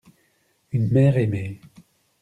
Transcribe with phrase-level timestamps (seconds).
[0.71, 1.61] Une mère aimée.